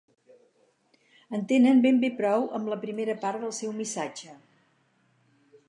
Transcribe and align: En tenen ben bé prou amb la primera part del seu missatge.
En 1.37 1.43
tenen 1.51 1.83
ben 1.83 1.99
bé 2.05 2.09
prou 2.21 2.47
amb 2.59 2.73
la 2.73 2.79
primera 2.87 3.17
part 3.27 3.45
del 3.45 3.55
seu 3.61 3.77
missatge. 3.83 4.35